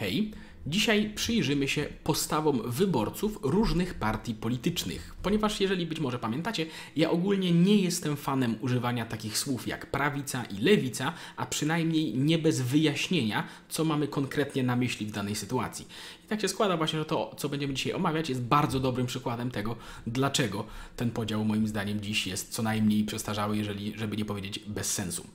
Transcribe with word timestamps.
Hej, 0.00 0.30
dzisiaj 0.66 1.10
przyjrzymy 1.14 1.68
się 1.68 1.86
postawom 2.04 2.62
wyborców 2.70 3.38
różnych 3.42 3.94
partii 3.94 4.34
politycznych, 4.34 5.14
ponieważ 5.22 5.60
jeżeli 5.60 5.86
być 5.86 6.00
może 6.00 6.18
pamiętacie, 6.18 6.66
ja 6.96 7.10
ogólnie 7.10 7.52
nie 7.52 7.76
jestem 7.76 8.16
fanem 8.16 8.56
używania 8.60 9.06
takich 9.06 9.38
słów 9.38 9.68
jak 9.68 9.86
prawica 9.86 10.44
i 10.44 10.58
lewica, 10.62 11.12
a 11.36 11.46
przynajmniej 11.46 12.14
nie 12.14 12.38
bez 12.38 12.60
wyjaśnienia, 12.60 13.48
co 13.68 13.84
mamy 13.84 14.08
konkretnie 14.08 14.62
na 14.62 14.76
myśli 14.76 15.06
w 15.06 15.12
danej 15.12 15.34
sytuacji. 15.34 15.86
I 16.24 16.28
tak 16.28 16.40
się 16.40 16.48
składa 16.48 16.76
właśnie, 16.76 16.98
że 16.98 17.04
to, 17.04 17.34
co 17.36 17.48
będziemy 17.48 17.74
dzisiaj 17.74 17.92
omawiać, 17.92 18.28
jest 18.28 18.42
bardzo 18.42 18.80
dobrym 18.80 19.06
przykładem 19.06 19.50
tego, 19.50 19.76
dlaczego 20.06 20.64
ten 20.96 21.10
podział 21.10 21.44
moim 21.44 21.68
zdaniem 21.68 22.00
dziś 22.00 22.26
jest 22.26 22.52
co 22.52 22.62
najmniej 22.62 23.04
przestarzały, 23.04 23.56
jeżeli, 23.56 23.98
żeby 23.98 24.16
nie 24.16 24.24
powiedzieć 24.24 24.58
bez 24.58 24.92
sensu. 24.92 25.26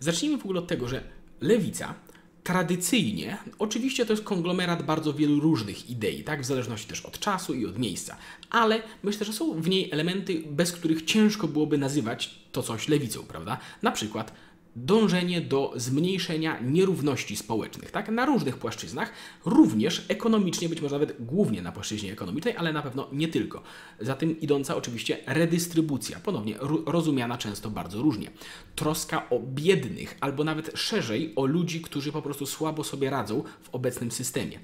Zacznijmy 0.00 0.38
w 0.38 0.44
ogóle 0.44 0.60
od 0.60 0.66
tego, 0.66 0.88
że 0.88 1.02
lewica 1.40 1.94
tradycyjnie, 2.42 3.38
oczywiście 3.58 4.06
to 4.06 4.12
jest 4.12 4.24
konglomerat 4.24 4.82
bardzo 4.82 5.12
wielu 5.12 5.40
różnych 5.40 5.90
idei, 5.90 6.24
tak, 6.24 6.42
w 6.42 6.44
zależności 6.44 6.88
też 6.88 7.00
od 7.00 7.18
czasu 7.18 7.54
i 7.54 7.66
od 7.66 7.78
miejsca, 7.78 8.16
ale 8.50 8.82
myślę, 9.02 9.26
że 9.26 9.32
są 9.32 9.60
w 9.60 9.68
niej 9.68 9.90
elementy, 9.90 10.42
bez 10.46 10.72
których 10.72 11.04
ciężko 11.04 11.48
byłoby 11.48 11.78
nazywać 11.78 12.40
to 12.52 12.62
coś 12.62 12.88
lewicą, 12.88 13.22
prawda? 13.22 13.58
Na 13.82 13.90
przykład 13.90 14.32
dążenie 14.76 15.40
do 15.40 15.72
zmniejszenia 15.76 16.60
nierówności 16.60 17.36
społecznych, 17.36 17.90
tak? 17.90 18.08
Na 18.08 18.26
różnych 18.26 18.56
płaszczyznach, 18.56 19.12
również 19.44 20.04
ekonomicznie, 20.08 20.68
być 20.68 20.80
może 20.80 20.94
nawet 20.94 21.24
głównie 21.24 21.62
na 21.62 21.72
płaszczyźnie 21.72 22.12
ekonomicznej, 22.12 22.56
ale 22.56 22.72
na 22.72 22.82
pewno 22.82 23.08
nie 23.12 23.28
tylko. 23.28 23.62
Za 24.00 24.14
tym 24.14 24.40
idąca 24.40 24.76
oczywiście 24.76 25.18
redystrybucja, 25.26 26.20
ponownie 26.20 26.54
rozumiana 26.86 27.38
często 27.38 27.70
bardzo 27.70 28.02
różnie. 28.02 28.30
Troska 28.76 29.30
o 29.30 29.40
biednych, 29.40 30.16
albo 30.20 30.44
nawet 30.44 30.70
szerzej 30.74 31.32
o 31.36 31.46
ludzi, 31.46 31.80
którzy 31.80 32.12
po 32.12 32.22
prostu 32.22 32.46
słabo 32.46 32.84
sobie 32.84 33.10
radzą 33.10 33.42
w 33.62 33.74
obecnym 33.74 34.10
systemie. 34.10 34.58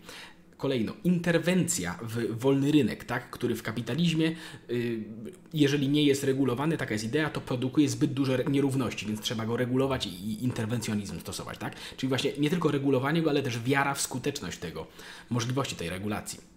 Kolejno, 0.56 0.92
interwencja 1.04 1.98
w 2.02 2.38
wolny 2.38 2.72
rynek, 2.72 3.04
tak, 3.04 3.30
który 3.30 3.54
w 3.56 3.62
kapitalizmie, 3.62 4.36
y, 4.70 5.04
jeżeli 5.54 5.88
nie 5.88 6.04
jest 6.04 6.24
regulowany, 6.24 6.76
taka 6.76 6.92
jest 6.92 7.04
idea, 7.04 7.30
to 7.30 7.40
produkuje 7.40 7.88
zbyt 7.88 8.12
duże 8.12 8.44
nierówności, 8.48 9.06
więc 9.06 9.20
trzeba 9.20 9.46
go 9.46 9.56
regulować 9.56 10.06
i 10.06 10.44
interwencjonizm 10.44 11.20
stosować. 11.20 11.58
Tak? 11.58 11.74
Czyli 11.96 12.08
właśnie 12.08 12.32
nie 12.38 12.50
tylko 12.50 12.70
regulowanie 12.70 13.22
go, 13.22 13.30
ale 13.30 13.42
też 13.42 13.62
wiara 13.62 13.94
w 13.94 14.00
skuteczność 14.00 14.58
tego, 14.58 14.86
możliwości 15.30 15.76
tej 15.76 15.90
regulacji. 15.90 16.55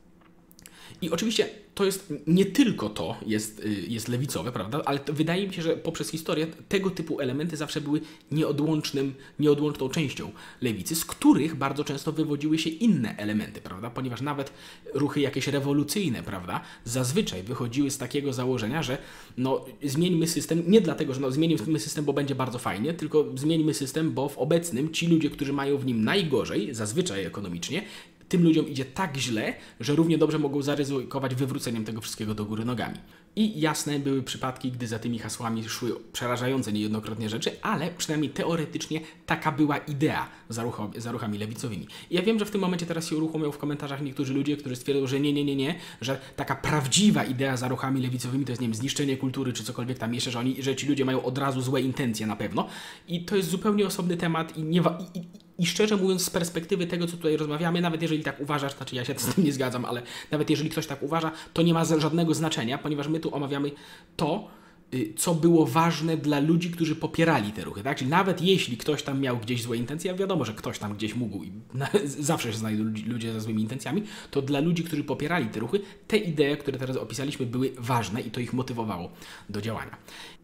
I 1.01 1.09
oczywiście 1.09 1.49
to 1.75 1.85
jest 1.85 2.13
nie 2.27 2.45
tylko 2.45 2.89
to 2.89 3.17
jest, 3.25 3.59
y, 3.59 3.85
jest 3.87 4.07
lewicowe, 4.07 4.51
prawda? 4.51 4.81
Ale 4.85 4.99
wydaje 5.07 5.47
mi 5.47 5.53
się, 5.53 5.61
że 5.61 5.77
poprzez 5.77 6.09
historię 6.09 6.47
tego 6.69 6.89
typu 6.89 7.19
elementy 7.19 7.57
zawsze 7.57 7.81
były 7.81 8.01
nieodłącznym, 8.31 9.13
nieodłączną 9.39 9.89
częścią 9.89 10.31
lewicy, 10.61 10.95
z 10.95 11.05
których 11.05 11.55
bardzo 11.55 11.83
często 11.83 12.11
wywodziły 12.11 12.57
się 12.57 12.69
inne 12.69 13.17
elementy, 13.17 13.61
prawda? 13.61 13.89
Ponieważ 13.89 14.21
nawet 14.21 14.53
ruchy 14.93 15.19
jakieś 15.21 15.47
rewolucyjne, 15.47 16.23
prawda, 16.23 16.61
zazwyczaj 16.85 17.43
wychodziły 17.43 17.91
z 17.91 17.97
takiego 17.97 18.33
założenia, 18.33 18.83
że 18.83 18.97
no, 19.37 19.65
zmieńmy 19.83 20.27
system 20.27 20.63
nie 20.67 20.81
dlatego, 20.81 21.13
że 21.13 21.21
no, 21.21 21.31
zmienimy 21.31 21.79
system, 21.79 22.05
bo 22.05 22.13
będzie 22.13 22.35
bardzo 22.35 22.59
fajnie, 22.59 22.93
tylko 22.93 23.25
zmieńmy 23.35 23.73
system, 23.73 24.11
bo 24.11 24.29
w 24.29 24.37
obecnym 24.37 24.93
ci 24.93 25.07
ludzie, 25.07 25.29
którzy 25.29 25.53
mają 25.53 25.77
w 25.77 25.85
nim 25.85 26.03
najgorzej, 26.03 26.73
zazwyczaj 26.73 27.25
ekonomicznie, 27.25 27.83
tym 28.29 28.43
ludziom 28.43 28.69
idzie 28.69 28.85
tak 28.85 29.17
źle, 29.17 29.53
że 29.79 29.95
równie 29.95 30.17
dobrze 30.17 30.39
mogą 30.39 30.61
zaryzykować 30.61 31.35
wywróceniem 31.35 31.85
tego 31.85 32.01
wszystkiego 32.01 32.35
do 32.35 32.45
góry 32.45 32.65
nogami. 32.65 32.97
I 33.35 33.61
jasne 33.61 33.99
były 33.99 34.23
przypadki, 34.23 34.71
gdy 34.71 34.87
za 34.87 34.99
tymi 34.99 35.19
hasłami 35.19 35.69
szły 35.69 35.95
przerażające 36.13 36.73
niejednokrotnie 36.73 37.29
rzeczy, 37.29 37.61
ale 37.61 37.91
przynajmniej 37.97 38.31
teoretycznie 38.31 39.01
taka 39.25 39.51
była 39.51 39.77
idea 39.77 40.29
za, 40.49 40.63
za 40.97 41.11
ruchami 41.11 41.37
lewicowymi. 41.37 41.87
I 42.09 42.15
ja 42.15 42.21
wiem, 42.21 42.39
że 42.39 42.45
w 42.45 42.51
tym 42.51 42.61
momencie 42.61 42.85
teraz 42.85 43.07
się 43.07 43.17
uruchomią 43.17 43.51
w 43.51 43.57
komentarzach 43.57 44.01
niektórzy 44.01 44.33
ludzie, 44.33 44.57
którzy 44.57 44.75
stwierdzą, 44.75 45.07
że 45.07 45.19
nie, 45.19 45.33
nie, 45.33 45.45
nie, 45.45 45.55
nie, 45.55 45.75
że 46.01 46.19
taka 46.35 46.55
prawdziwa 46.55 47.23
idea 47.23 47.57
za 47.57 47.67
ruchami 47.67 48.01
lewicowymi 48.01 48.45
to 48.45 48.51
jest, 48.51 48.61
nie 48.61 48.67
wiem, 48.67 48.75
zniszczenie 48.75 49.17
kultury 49.17 49.53
czy 49.53 49.63
cokolwiek 49.63 49.97
tam 49.97 50.13
jeszcze, 50.13 50.31
że, 50.31 50.39
oni, 50.39 50.63
że 50.63 50.75
ci 50.75 50.87
ludzie 50.87 51.05
mają 51.05 51.23
od 51.23 51.37
razu 51.37 51.61
złe 51.61 51.81
intencje 51.81 52.27
na 52.27 52.35
pewno. 52.35 52.67
I 53.07 53.25
to 53.25 53.35
jest 53.35 53.49
zupełnie 53.49 53.85
osobny 53.85 54.17
temat 54.17 54.57
i 54.57 54.63
nie, 54.63 54.79
i, 54.79 55.19
i, 55.19 55.48
i 55.59 55.65
szczerze 55.65 55.97
mówiąc, 55.97 56.25
z 56.25 56.29
perspektywy 56.29 56.87
tego, 56.87 57.07
co 57.07 57.17
tutaj 57.17 57.37
rozmawiamy, 57.37 57.81
nawet 57.81 58.01
jeżeli 58.01 58.23
tak 58.23 58.39
uważasz, 58.39 58.75
znaczy 58.75 58.95
ja 58.95 59.05
się 59.05 59.13
z 59.17 59.35
tym 59.35 59.43
nie 59.43 59.53
zgadzam, 59.53 59.85
ale 59.85 60.01
nawet 60.31 60.49
jeżeli 60.49 60.69
ktoś 60.69 60.87
tak 60.87 61.03
uważa, 61.03 61.31
to 61.53 61.61
nie 61.61 61.73
ma 61.73 61.85
żadnego 61.85 62.33
znaczenia, 62.33 62.77
ponieważ 62.77 63.07
my 63.07 63.19
tu 63.19 63.35
omawiamy 63.35 63.71
to, 64.15 64.47
y, 64.93 65.13
co 65.17 65.35
było 65.35 65.65
ważne 65.65 66.17
dla 66.17 66.39
ludzi, 66.39 66.71
którzy 66.71 66.95
popierali 66.95 67.51
te 67.51 67.63
ruchy. 67.63 67.83
Tak? 67.83 67.97
Czyli 67.97 68.09
nawet 68.09 68.41
jeśli 68.41 68.77
ktoś 68.77 69.03
tam 69.03 69.21
miał 69.21 69.37
gdzieś 69.37 69.63
złe 69.63 69.77
intencje, 69.77 70.11
a 70.11 70.13
wiadomo, 70.13 70.45
że 70.45 70.53
ktoś 70.53 70.79
tam 70.79 70.93
gdzieś 70.93 71.15
mógł 71.15 71.43
i 71.43 71.51
zawsze 72.05 72.51
się 72.51 72.57
znajdą 72.57 72.83
ludzie 73.07 73.33
ze 73.33 73.41
złymi 73.41 73.61
intencjami, 73.61 74.03
to 74.31 74.41
dla 74.41 74.59
ludzi, 74.59 74.83
którzy 74.83 75.03
popierali 75.03 75.45
te 75.45 75.59
ruchy, 75.59 75.81
te 76.07 76.17
idee, 76.17 76.57
które 76.57 76.79
teraz 76.79 76.97
opisaliśmy, 76.97 77.45
były 77.45 77.71
ważne 77.77 78.21
i 78.21 78.31
to 78.31 78.39
ich 78.39 78.53
motywowało 78.53 79.11
do 79.49 79.61
działania. 79.61 79.97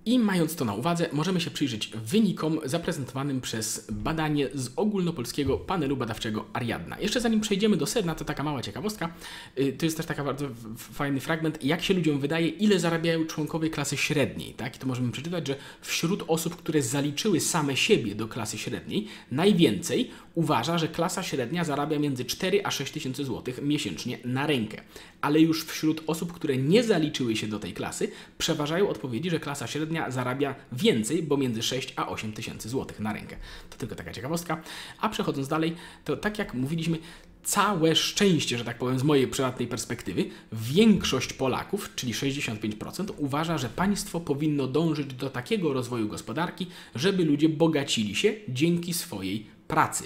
I 0.08 0.20
mając 0.20 0.56
to 0.56 0.66
na 0.66 0.74
uwadze, 0.74 1.10
możemy 1.14 1.42
się 1.42 1.52
przyjrzeć 1.52 1.88
wynikom 1.88 2.60
zaprezentowanym 2.66 3.42
przez 3.42 3.88
badanie 3.92 4.48
z 4.54 4.72
ogólnopolskiego 4.76 5.58
panelu 5.58 5.98
badawczego 5.98 6.46
Ariadna. 6.54 7.00
Jeszcze 7.00 7.22
zanim 7.22 7.42
przejdziemy 7.42 7.78
do 7.78 7.86
sedna, 7.86 8.16
to 8.16 8.26
taka 8.26 8.44
mała 8.44 8.62
ciekawostka. 8.62 9.14
Y, 9.60 9.74
to 9.74 9.86
jest 9.86 9.98
też 9.98 10.06
taka 10.06 10.24
bardzo 10.24 10.48
fajny 10.78 11.20
fragment, 11.20 11.64
jak 11.64 11.84
się 11.84 11.94
ludziom 11.94 12.20
wydaje, 12.20 12.48
ile 12.48 12.80
zarabiają 12.80 13.26
członkowie 13.26 13.70
klasy 13.70 13.98
średniej. 13.98 14.54
Tak? 14.54 14.76
I 14.76 14.80
to 14.80 14.88
możemy 14.88 15.12
przeczytać, 15.12 15.48
że 15.48 15.56
wśród 15.82 16.24
osób, 16.28 16.56
które 16.56 16.82
zaliczyły 16.82 17.40
same 17.40 17.78
siebie 17.78 18.16
do 18.16 18.28
klasy 18.28 18.58
średniej, 18.58 19.08
najwięcej 19.32 20.12
uważa, 20.36 20.78
że 20.78 20.88
klasa 20.88 21.24
średnia 21.24 21.64
zarabia 21.64 22.00
między 22.00 22.26
4 22.26 22.62
a 22.66 22.72
6 22.72 22.92
tysięcy 22.92 23.26
złotych 23.26 23.62
miesięcznie 23.62 24.18
na 24.26 24.48
rękę. 24.48 24.82
Ale 25.22 25.40
już 25.40 25.66
wśród 25.66 26.04
osób, 26.08 26.34
które 26.34 26.58
nie 26.58 26.84
zaliczyły 26.84 27.36
się 27.36 27.48
do 27.48 27.60
tej 27.60 27.74
klasy, 27.74 28.12
przeważają 28.38 28.90
odpowiedzi, 28.90 29.30
że 29.30 29.40
klasa 29.40 29.68
średnia 29.68 29.94
zarabia 30.09 30.56
więcej, 30.72 31.23
bo 31.23 31.38
między 31.38 31.63
6 31.63 31.94
a 31.95 32.07
8 32.07 32.33
tysięcy 32.33 32.69
złotych 32.69 33.00
na 33.00 33.13
rękę. 33.13 33.35
To 33.69 33.78
tylko 33.78 33.95
taka 33.95 34.11
ciekawostka. 34.11 34.61
A 35.00 35.09
przechodząc 35.09 35.47
dalej, 35.47 35.75
to 36.06 36.17
tak 36.17 36.39
jak 36.39 36.53
mówiliśmy, 36.53 36.97
całe 37.44 37.95
szczęście, 37.95 38.57
że 38.57 38.66
tak 38.66 38.78
powiem, 38.78 39.00
z 39.00 39.03
mojej 39.03 39.28
prywatnej 39.28 39.67
perspektywy, 39.67 40.25
większość 40.51 41.33
Polaków, 41.33 41.95
czyli 41.95 42.13
65%, 42.13 43.13
uważa, 43.17 43.57
że 43.57 43.69
państwo 43.69 44.19
powinno 44.19 44.67
dążyć 44.67 45.13
do 45.13 45.29
takiego 45.29 45.73
rozwoju 45.73 46.07
gospodarki, 46.07 46.67
żeby 46.95 47.25
ludzie 47.25 47.50
bogacili 47.50 48.16
się 48.16 48.33
dzięki 48.50 48.94
swojej 48.94 49.47
pracy 49.67 50.03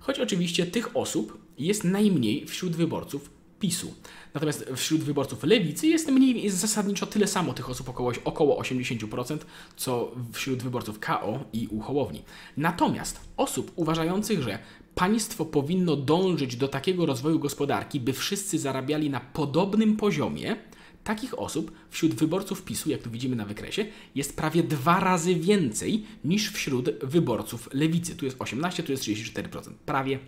choć 0.00 0.18
oczywiście 0.18 0.66
tych 0.66 0.96
osób 0.96 1.38
jest 1.58 1.84
najmniej 1.84 2.46
wśród 2.46 2.76
wyborców 2.76 3.30
PiSu. 3.60 3.94
Natomiast 4.34 4.70
wśród 4.76 5.00
wyborców 5.00 5.44
lewicy 5.44 5.86
jest 5.86 6.08
mniej, 6.08 6.42
jest 6.42 6.56
zasadniczo 6.56 7.06
tyle 7.06 7.26
samo 7.26 7.54
tych 7.54 7.70
osób, 7.70 7.88
około, 7.88 8.12
około 8.24 8.62
80%, 8.62 9.38
co 9.76 10.12
wśród 10.32 10.62
wyborców 10.62 10.98
KO 10.98 11.44
i 11.52 11.66
u 11.66 11.80
Hołowni. 11.80 12.22
Natomiast 12.56 13.20
osób 13.36 13.72
uważających, 13.76 14.42
że 14.42 14.58
państwo 14.94 15.44
powinno 15.44 15.96
dążyć 15.96 16.56
do 16.56 16.68
takiego 16.68 17.06
rozwoju 17.06 17.38
gospodarki, 17.38 18.00
by 18.00 18.12
wszyscy 18.12 18.58
zarabiali 18.58 19.10
na 19.10 19.20
podobnym 19.20 19.96
poziomie, 19.96 20.56
Takich 21.04 21.38
osób 21.38 21.72
wśród 21.90 22.14
wyborców 22.14 22.62
PiSu, 22.62 22.90
jak 22.90 23.02
tu 23.02 23.10
widzimy 23.10 23.36
na 23.36 23.44
wykresie, 23.44 23.84
jest 24.14 24.36
prawie 24.36 24.62
dwa 24.62 25.00
razy 25.00 25.34
więcej 25.34 26.04
niż 26.24 26.52
wśród 26.52 26.90
wyborców 27.02 27.68
lewicy. 27.72 28.16
Tu 28.16 28.24
jest 28.24 28.36
18, 28.38 28.82
tu 28.82 28.92
jest 28.92 29.04
34%. 29.04 29.72
Prawie 29.86 30.18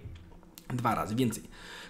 dwa 0.68 0.94
razy 0.94 1.14
więcej. 1.14 1.42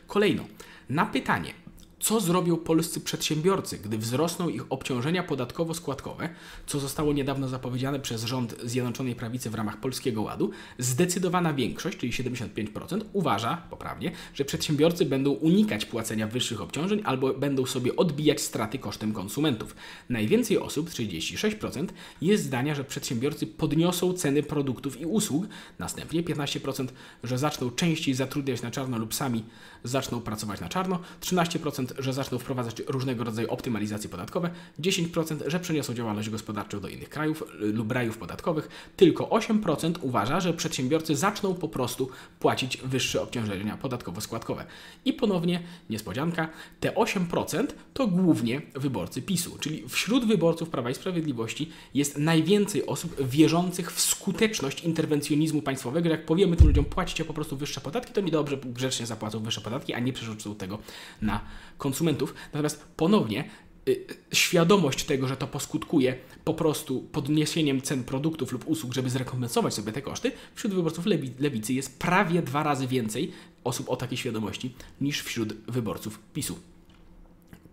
Kolejno, 0.06 0.44
na 0.88 1.06
pytanie, 1.06 1.54
co 2.02 2.20
zrobią 2.20 2.56
polscy 2.56 3.00
przedsiębiorcy, 3.00 3.78
gdy 3.78 3.98
wzrosną 3.98 4.48
ich 4.48 4.62
obciążenia 4.70 5.22
podatkowo-składkowe, 5.22 6.28
co 6.66 6.80
zostało 6.80 7.12
niedawno 7.12 7.48
zapowiedziane 7.48 8.00
przez 8.00 8.24
rząd 8.24 8.54
Zjednoczonej 8.64 9.14
Prawicy 9.14 9.50
w 9.50 9.54
ramach 9.54 9.80
Polskiego 9.80 10.22
Ładu, 10.22 10.50
zdecydowana 10.78 11.54
większość, 11.54 11.98
czyli 11.98 12.12
75%, 12.12 13.00
uważa, 13.12 13.56
poprawnie, 13.70 14.12
że 14.34 14.44
przedsiębiorcy 14.44 15.06
będą 15.06 15.30
unikać 15.30 15.84
płacenia 15.84 16.26
wyższych 16.26 16.60
obciążeń 16.60 17.02
albo 17.04 17.34
będą 17.34 17.66
sobie 17.66 17.96
odbijać 17.96 18.40
straty 18.40 18.78
kosztem 18.78 19.12
konsumentów. 19.12 19.76
Najwięcej 20.08 20.58
osób, 20.58 20.90
36%, 20.90 21.86
jest 22.22 22.44
zdania, 22.44 22.74
że 22.74 22.84
przedsiębiorcy 22.84 23.46
podniosą 23.46 24.12
ceny 24.12 24.42
produktów 24.42 25.00
i 25.00 25.06
usług, 25.06 25.46
następnie 25.78 26.22
15%, 26.22 26.88
że 27.24 27.38
zaczną 27.38 27.70
częściej 27.70 28.14
zatrudniać 28.14 28.62
na 28.62 28.70
czarno 28.70 28.98
lub 28.98 29.14
sami 29.14 29.44
zaczną 29.84 30.20
pracować 30.20 30.60
na 30.60 30.68
czarno, 30.68 30.98
13% 31.20 31.91
że 31.98 32.12
zaczną 32.12 32.38
wprowadzać 32.38 32.82
różnego 32.88 33.24
rodzaju 33.24 33.50
optymalizacje 33.50 34.10
podatkowe, 34.10 34.50
10%, 34.80 35.36
że 35.46 35.60
przeniosą 35.60 35.94
działalność 35.94 36.30
gospodarczą 36.30 36.80
do 36.80 36.88
innych 36.88 37.08
krajów 37.08 37.44
lub 37.58 37.92
rajów 37.92 38.18
podatkowych, 38.18 38.68
tylko 38.96 39.24
8% 39.24 39.94
uważa, 40.00 40.40
że 40.40 40.52
przedsiębiorcy 40.52 41.16
zaczną 41.16 41.54
po 41.54 41.68
prostu 41.68 42.08
płacić 42.40 42.76
wyższe 42.76 43.22
obciążenia 43.22 43.78
podatkowo-składkowe. 43.82 44.64
I 45.04 45.12
ponownie 45.12 45.62
niespodzianka, 45.90 46.48
te 46.80 46.90
8% 46.90 47.66
to 47.94 48.06
głównie 48.06 48.62
wyborcy 48.74 49.22
PiSu, 49.22 49.58
czyli 49.60 49.88
wśród 49.88 50.26
wyborców 50.26 50.68
Prawa 50.68 50.90
i 50.90 50.94
Sprawiedliwości 50.94 51.70
jest 51.94 52.18
najwięcej 52.18 52.86
osób 52.86 53.28
wierzących 53.28 53.92
w 53.92 54.00
skuteczność 54.00 54.84
interwencjonizmu 54.84 55.62
państwowego. 55.62 56.08
Jak 56.08 56.26
powiemy 56.26 56.56
tym 56.56 56.66
ludziom, 56.66 56.84
płacicie 56.84 57.24
po 57.24 57.34
prostu 57.34 57.56
wyższe 57.56 57.80
podatki, 57.80 58.12
to 58.12 58.22
mi 58.22 58.30
dobrze, 58.30 58.56
grzecznie 58.56 59.06
zapłacą 59.06 59.40
wyższe 59.40 59.60
podatki, 59.60 59.94
a 59.94 59.98
nie 59.98 60.12
przerzucą 60.12 60.54
tego 60.54 60.78
na 61.22 61.40
konsumentów. 61.82 62.34
Natomiast 62.52 62.84
ponownie 62.96 63.44
y, 63.88 64.06
świadomość 64.32 65.04
tego, 65.04 65.28
że 65.28 65.36
to 65.36 65.46
poskutkuje 65.46 66.16
po 66.44 66.54
prostu 66.54 67.00
podniesieniem 67.00 67.82
cen 67.82 68.04
produktów 68.04 68.52
lub 68.52 68.68
usług, 68.68 68.94
żeby 68.94 69.10
zrekompensować 69.10 69.74
sobie 69.74 69.92
te 69.92 70.02
koszty, 70.02 70.32
wśród 70.54 70.74
wyborców 70.74 71.06
lewicy 71.38 71.72
jest 71.72 71.98
prawie 71.98 72.42
dwa 72.42 72.62
razy 72.62 72.86
więcej 72.86 73.32
osób 73.64 73.90
o 73.90 73.96
takiej 73.96 74.18
świadomości 74.18 74.74
niż 75.00 75.22
wśród 75.22 75.54
wyborców 75.68 76.18
PiSu. 76.34 76.58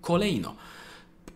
Kolejno, 0.02 0.56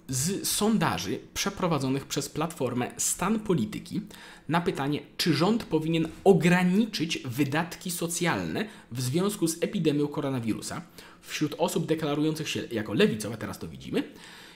z 0.08 0.48
sondaży 0.48 1.20
przeprowadzonych 1.34 2.06
przez 2.06 2.30
platformę 2.30 2.92
Stan 2.98 3.40
Polityki 3.40 4.02
na 4.50 4.62
pytanie, 4.62 5.00
czy 5.18 5.34
rząd 5.34 5.64
powinien 5.64 6.08
ograniczyć 6.24 7.20
wydatki 7.26 7.92
socjalne 7.92 8.66
w 8.92 9.02
związku 9.02 9.48
z 9.48 9.64
epidemią 9.64 10.08
koronawirusa, 10.08 10.82
wśród 11.22 11.56
osób 11.58 11.86
deklarujących 11.86 12.50
się 12.50 12.64
jako 12.72 12.94
lewicowe, 12.94 13.38
teraz 13.38 13.60
to 13.60 13.68
widzimy, 13.68 14.04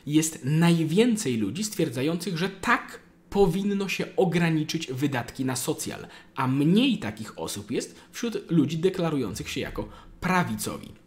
jest 0.05 0.39
najwięcej 0.43 1.37
ludzi 1.37 1.63
stwierdzających, 1.63 2.37
że 2.37 2.49
tak 2.49 2.99
powinno 3.29 3.89
się 3.89 4.05
ograniczyć 4.15 4.87
wydatki 4.87 5.45
na 5.45 5.55
socjal, 5.55 6.07
a 6.35 6.47
mniej 6.47 6.97
takich 6.97 7.39
osób 7.39 7.71
jest 7.71 7.95
wśród 8.11 8.51
ludzi 8.51 8.77
deklarujących 8.77 9.49
się 9.49 9.59
jako 9.59 9.89
prawicowi. 10.19 11.06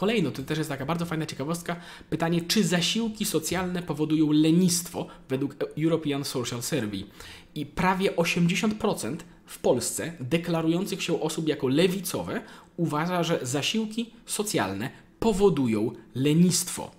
Kolejno, 0.00 0.30
to 0.30 0.42
też 0.42 0.58
jest 0.58 0.70
taka 0.70 0.86
bardzo 0.86 1.06
fajna 1.06 1.26
ciekawostka, 1.26 1.76
pytanie, 2.10 2.40
czy 2.40 2.64
zasiłki 2.64 3.24
socjalne 3.24 3.82
powodują 3.82 4.32
lenistwo 4.32 5.06
według 5.28 5.56
European 5.78 6.24
Social 6.24 6.62
Survey. 6.62 7.04
I 7.54 7.66
prawie 7.66 8.12
80% 8.12 9.16
w 9.46 9.58
Polsce 9.58 10.12
deklarujących 10.20 11.02
się 11.02 11.20
osób 11.20 11.48
jako 11.48 11.68
lewicowe 11.68 12.40
uważa, 12.76 13.22
że 13.22 13.38
zasiłki 13.42 14.10
socjalne 14.26 14.90
powodują 15.18 15.92
lenistwo. 16.14 16.90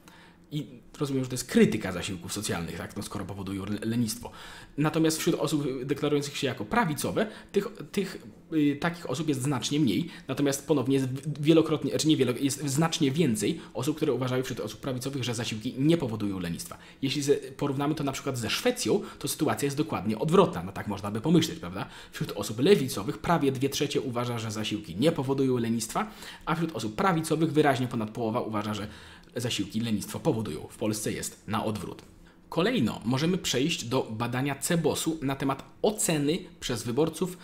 I 0.51 0.80
rozumiem, 0.99 1.23
że 1.23 1.29
to 1.29 1.33
jest 1.33 1.47
krytyka 1.47 1.91
zasiłków 1.91 2.33
socjalnych, 2.33 2.77
tak, 2.77 2.97
no 2.97 3.03
skoro 3.03 3.25
powodują 3.25 3.65
lenistwo. 3.83 4.31
Natomiast 4.77 5.19
wśród 5.19 5.35
osób 5.35 5.83
deklarujących 5.83 6.38
się 6.38 6.47
jako 6.47 6.65
prawicowe, 6.65 7.27
tych, 7.51 7.67
tych 7.91 8.27
y, 8.53 8.75
takich 8.75 9.09
osób 9.09 9.27
jest 9.27 9.41
znacznie 9.41 9.79
mniej. 9.79 10.09
Natomiast 10.27 10.67
ponownie 10.67 10.95
jest 10.95 11.07
wielokrotnie, 11.41 11.97
czy 11.97 12.07
nie 12.07 12.17
wielokrotnie, 12.17 12.45
jest 12.45 12.67
znacznie 12.67 13.11
więcej 13.11 13.59
osób, 13.73 13.97
które 13.97 14.13
uważają 14.13 14.43
wśród 14.43 14.59
osób 14.59 14.79
prawicowych, 14.79 15.23
że 15.23 15.35
zasiłki 15.35 15.75
nie 15.77 15.97
powodują 15.97 16.39
lenistwa. 16.39 16.77
Jeśli 17.01 17.23
porównamy 17.57 17.95
to 17.95 18.03
na 18.03 18.11
przykład 18.11 18.38
ze 18.38 18.49
Szwecją, 18.49 19.01
to 19.19 19.27
sytuacja 19.27 19.65
jest 19.65 19.77
dokładnie 19.77 20.19
odwrotna. 20.19 20.63
No 20.63 20.71
tak 20.71 20.88
można 20.88 21.11
by 21.11 21.21
pomyśleć, 21.21 21.59
prawda? 21.59 21.85
Wśród 22.11 22.31
osób 22.31 22.59
lewicowych 22.59 23.17
prawie 23.17 23.51
dwie 23.51 23.69
trzecie 23.69 24.01
uważa, 24.01 24.39
że 24.39 24.51
zasiłki 24.51 24.95
nie 24.95 25.11
powodują 25.11 25.57
lenistwa, 25.57 26.11
a 26.45 26.55
wśród 26.55 26.75
osób 26.75 26.95
prawicowych 26.95 27.53
wyraźnie 27.53 27.88
ponad 27.88 28.09
połowa 28.09 28.41
uważa, 28.41 28.73
że 28.73 28.88
zasiłki 29.35 29.79
lenistwo 29.79 30.19
powodują. 30.19 30.67
W 30.69 30.77
Polsce 30.77 31.11
jest 31.11 31.47
na 31.47 31.65
odwrót. 31.65 32.01
Kolejno 32.49 33.01
możemy 33.05 33.37
przejść 33.37 33.85
do 33.85 34.07
badania 34.11 34.55
CEBOS-u 34.55 35.17
na 35.21 35.35
temat 35.35 35.63
oceny 35.81 36.39
przez 36.59 36.83
wyborców 36.83 37.37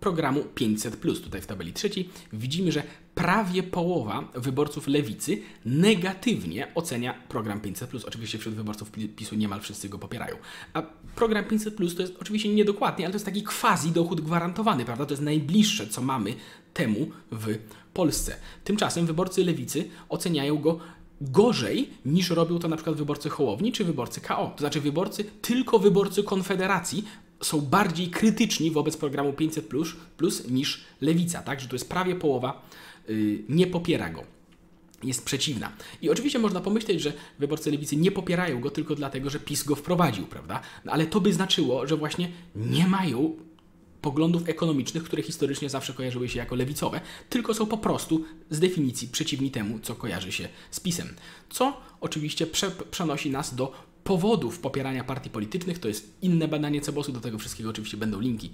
programu 0.00 0.44
500. 0.54 1.00
Tutaj 1.00 1.40
w 1.40 1.46
tabeli 1.46 1.72
trzeciej 1.72 2.08
widzimy, 2.32 2.72
że 2.72 2.82
prawie 3.14 3.62
połowa 3.62 4.28
wyborców 4.34 4.86
lewicy 4.86 5.38
negatywnie 5.64 6.74
ocenia 6.74 7.14
program 7.28 7.60
500. 7.60 7.90
Oczywiście 8.06 8.38
wśród 8.38 8.54
wyborców 8.54 8.90
PiSu 9.16 9.34
niemal 9.34 9.60
wszyscy 9.60 9.88
go 9.88 9.98
popierają. 9.98 10.36
A 10.72 10.82
program 11.14 11.44
500 11.44 11.76
to 11.76 11.82
jest 12.02 12.16
oczywiście 12.20 12.48
niedokładnie, 12.48 13.04
ale 13.04 13.12
to 13.12 13.16
jest 13.16 13.26
taki 13.26 13.42
quasi 13.42 13.90
dochód 13.90 14.20
gwarantowany, 14.20 14.84
prawda? 14.84 15.06
To 15.06 15.12
jest 15.12 15.22
najbliższe, 15.22 15.86
co 15.86 16.02
mamy 16.02 16.34
temu 16.74 17.10
w 17.30 17.58
Polsce. 17.94 18.36
Tymczasem 18.64 19.06
wyborcy 19.06 19.44
lewicy 19.44 19.88
oceniają 20.08 20.58
go 20.58 20.80
gorzej 21.20 21.90
niż 22.04 22.30
robią 22.30 22.58
to 22.58 22.68
na 22.68 22.76
przykład 22.76 22.96
wyborcy 22.96 23.28
Hołowni 23.28 23.72
czy 23.72 23.84
wyborcy 23.84 24.20
KO. 24.20 24.52
To 24.56 24.58
znaczy 24.58 24.80
wyborcy, 24.80 25.24
tylko 25.24 25.78
wyborcy 25.78 26.22
Konfederacji 26.22 27.04
są 27.42 27.60
bardziej 27.60 28.10
krytyczni 28.10 28.70
wobec 28.70 28.96
programu 28.96 29.32
500 29.32 29.66
plus, 29.66 29.96
plus 30.16 30.48
niż 30.48 30.84
lewica, 31.00 31.42
tak? 31.42 31.60
Że 31.60 31.68
to 31.68 31.74
jest 31.74 31.88
prawie 31.88 32.14
połowa 32.14 32.62
yy, 33.08 33.38
nie 33.48 33.66
popiera 33.66 34.10
go. 34.10 34.22
Jest 35.02 35.24
przeciwna. 35.24 35.72
I 36.02 36.10
oczywiście 36.10 36.38
można 36.38 36.60
pomyśleć, 36.60 37.02
że 37.02 37.12
wyborcy 37.38 37.70
lewicy 37.70 37.96
nie 37.96 38.12
popierają 38.12 38.60
go 38.60 38.70
tylko 38.70 38.94
dlatego, 38.94 39.30
że 39.30 39.40
PiS 39.40 39.64
go 39.64 39.74
wprowadził, 39.74 40.26
prawda? 40.26 40.60
No, 40.84 40.92
ale 40.92 41.06
to 41.06 41.20
by 41.20 41.32
znaczyło, 41.32 41.86
że 41.86 41.96
właśnie 41.96 42.30
nie 42.56 42.86
mają 42.86 43.36
poglądów 44.06 44.48
ekonomicznych, 44.48 45.04
które 45.04 45.22
historycznie 45.22 45.70
zawsze 45.70 45.92
kojarzyły 45.92 46.28
się 46.28 46.38
jako 46.38 46.54
lewicowe, 46.54 47.00
tylko 47.30 47.54
są 47.54 47.66
po 47.66 47.78
prostu 47.78 48.24
z 48.50 48.58
definicji 48.60 49.08
przeciwni 49.08 49.50
temu, 49.50 49.78
co 49.78 49.94
kojarzy 49.94 50.32
się 50.32 50.48
z 50.70 50.80
PiSem. 50.80 51.08
Co 51.50 51.80
oczywiście 52.00 52.46
prze 52.46 52.70
przenosi 52.90 53.30
nas 53.30 53.54
do 53.54 53.72
powodów 54.04 54.58
popierania 54.58 55.04
partii 55.04 55.30
politycznych. 55.30 55.78
To 55.78 55.88
jest 55.88 56.18
inne 56.22 56.48
badanie 56.48 56.80
Cebosu, 56.80 57.12
do 57.12 57.20
tego 57.20 57.38
wszystkiego 57.38 57.70
oczywiście 57.70 57.96
będą 57.96 58.20
linki 58.20 58.50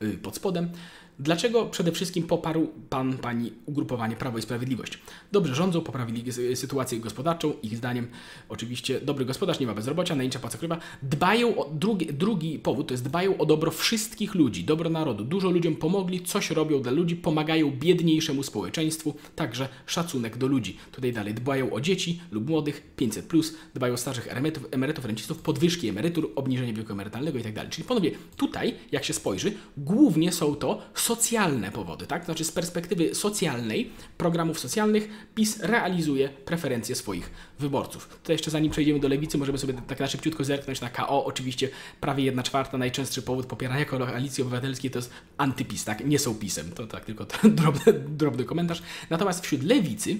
yy, 0.00 0.18
pod 0.18 0.36
spodem. 0.36 0.70
Dlaczego 1.18 1.66
przede 1.66 1.92
wszystkim 1.92 2.22
poparł 2.22 2.68
pan, 2.90 3.18
pani 3.18 3.52
ugrupowanie 3.66 4.16
Prawo 4.16 4.38
i 4.38 4.42
Sprawiedliwość? 4.42 4.98
Dobrze 5.32 5.54
rządzą, 5.54 5.80
poprawili 5.80 6.32
sytuację 6.54 6.98
gospodarczą, 6.98 7.52
ich 7.62 7.76
zdaniem 7.76 8.08
oczywiście 8.48 9.00
dobry 9.00 9.24
gospodarz, 9.24 9.60
nie 9.60 9.66
ma 9.66 9.74
bezrobocia, 9.74 10.14
najniższa 10.14 10.38
płaca 10.38 10.58
choroba. 10.58 10.78
Dbają 11.02 11.56
o, 11.56 11.70
drugi, 11.74 12.06
drugi 12.06 12.58
powód 12.58 12.88
to 12.88 12.94
jest 12.94 13.04
dbają 13.04 13.38
o 13.38 13.46
dobro 13.46 13.70
wszystkich 13.70 14.34
ludzi, 14.34 14.64
dobro 14.64 14.90
narodu. 14.90 15.24
Dużo 15.24 15.50
ludziom 15.50 15.76
pomogli, 15.76 16.22
coś 16.22 16.50
robią 16.50 16.82
dla 16.82 16.92
ludzi, 16.92 17.16
pomagają 17.16 17.70
biedniejszemu 17.70 18.42
społeczeństwu, 18.42 19.14
także 19.36 19.68
szacunek 19.86 20.36
do 20.36 20.46
ludzi. 20.46 20.76
Tutaj 20.92 21.12
dalej 21.12 21.34
dbają 21.34 21.72
o 21.72 21.80
dzieci 21.80 22.20
lub 22.30 22.48
młodych, 22.48 22.82
500+, 22.98 23.52
dbają 23.74 23.94
o 23.94 23.96
starszych 23.96 24.28
emerytów, 24.28 24.66
emerytów 24.70 25.04
rencistów, 25.04 25.38
podwyżki 25.38 25.88
emerytur, 25.88 26.30
obniżenie 26.34 26.72
wieku 26.72 26.92
emerytalnego 26.92 27.38
itd. 27.38 27.60
Tak 27.60 27.70
Czyli 27.70 27.88
ponownie 27.88 28.10
tutaj, 28.36 28.74
jak 28.92 29.04
się 29.04 29.12
spojrzy, 29.12 29.52
głównie 29.76 30.32
są 30.32 30.54
to 30.54 30.82
socjalne 31.06 31.70
powody, 31.70 32.06
tak? 32.06 32.24
Znaczy 32.24 32.44
z 32.44 32.52
perspektywy 32.52 33.14
socjalnej, 33.14 33.90
programów 34.18 34.58
socjalnych, 34.58 35.08
PiS 35.34 35.60
realizuje 35.60 36.28
preferencje 36.28 36.94
swoich 36.94 37.30
wyborców. 37.58 38.08
Tutaj 38.08 38.34
jeszcze 38.34 38.50
zanim 38.50 38.70
przejdziemy 38.70 39.00
do 39.00 39.08
lewicy, 39.08 39.38
możemy 39.38 39.58
sobie 39.58 39.74
tak 39.86 40.00
na 40.00 40.06
szybciutko 40.06 40.44
zerknąć 40.44 40.80
na 40.80 40.90
KO. 40.90 41.24
Oczywiście 41.24 41.68
prawie 42.00 42.24
jedna 42.24 42.42
czwarta 42.42 42.78
najczęstszy 42.78 43.22
powód 43.22 43.46
popierania 43.46 43.84
koalicji 43.84 44.42
obywatelskiej 44.42 44.90
to 44.90 44.98
jest 44.98 45.10
antypis, 45.38 45.84
tak? 45.84 46.06
Nie 46.06 46.18
są 46.18 46.34
PiSem. 46.34 46.72
To 46.72 46.86
tak 46.86 47.04
tylko 47.04 47.26
drobny, 47.60 47.92
drobny 47.92 48.44
komentarz. 48.44 48.82
Natomiast 49.10 49.44
wśród 49.44 49.62
lewicy 49.62 50.18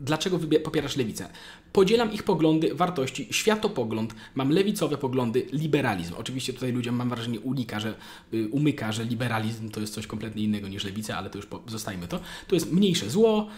Dlaczego 0.00 0.38
popierasz 0.64 0.96
lewicę? 0.96 1.28
Podzielam 1.74 2.12
ich 2.12 2.22
poglądy, 2.22 2.74
wartości, 2.74 3.28
światopogląd, 3.30 4.14
mam 4.34 4.50
lewicowe 4.50 4.98
poglądy, 4.98 5.46
liberalizm. 5.52 6.14
Oczywiście 6.16 6.52
tutaj 6.52 6.72
ludziom 6.72 6.96
mam 6.96 7.08
wrażenie 7.08 7.40
unika, 7.40 7.80
że 7.80 7.94
y, 8.34 8.48
umyka, 8.48 8.92
że 8.92 9.04
liberalizm 9.04 9.70
to 9.70 9.80
jest 9.80 9.94
coś 9.94 10.06
kompletnie 10.06 10.42
innego 10.42 10.68
niż 10.68 10.84
lewica, 10.84 11.16
ale 11.16 11.30
to 11.30 11.38
już 11.38 11.46
zostajmy 11.66 12.08
to. 12.08 12.20
To 12.48 12.54
jest 12.54 12.72
mniejsze 12.72 13.10
zło, 13.10 13.48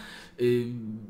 y, 0.41 0.65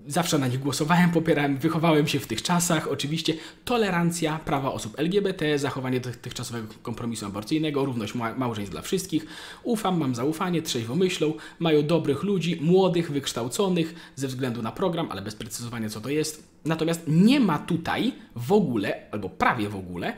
zawsze 0.08 0.40
na 0.40 0.48
nich 0.48 0.60
głosowałem, 0.60 1.12
popierałem, 1.12 1.58
wychowałem 1.58 2.08
się 2.08 2.20
w 2.20 2.28
tych 2.28 2.42
czasach. 2.42 2.88
Oczywiście 2.88 3.34
tolerancja, 3.66 4.40
prawa 4.40 4.74
osób 4.74 5.00
LGBT, 5.00 5.60
zachowanie 5.60 6.00
dotychczasowego 6.00 6.68
kompromisu 6.82 7.26
aborcyjnego, 7.26 7.86
równość 7.86 8.16
ma 8.16 8.36
małżeństw 8.36 8.72
dla 8.72 8.82
wszystkich. 8.82 9.26
Ufam, 9.64 10.00
mam 10.00 10.16
zaufanie, 10.16 10.62
trzeźwo 10.62 10.96
myślą, 10.96 11.34
mają 11.60 11.88
dobrych 11.88 12.24
ludzi, 12.24 12.58
młodych, 12.62 13.12
wykształconych 13.12 13.96
ze 14.16 14.28
względu 14.28 14.62
na 14.62 14.72
program, 14.72 15.08
ale 15.12 15.22
bez 15.22 15.36
precyzowania 15.36 15.90
co 15.90 16.02
to 16.02 16.10
jest 16.10 16.58
Natomiast 16.68 16.97
nie 17.08 17.40
ma 17.40 17.60
tutaj 17.60 18.14
w 18.36 18.52
ogóle, 18.52 19.12
albo 19.12 19.30
prawie 19.30 19.70
w 19.70 19.76
ogóle, 19.76 20.14